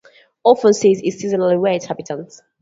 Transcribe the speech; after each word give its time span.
Often 0.43 0.73
seen 0.73 0.99
in 1.05 1.11
seasonally 1.11 1.59
wet 1.61 1.83
habitats. 1.83 2.41